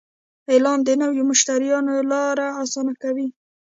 اعلان 0.53 0.79
د 0.83 0.89
نوي 1.01 1.23
مشتریانو 1.31 1.93
لاره 2.11 2.47
اسانه 2.63 2.93
کوي. 3.03 3.27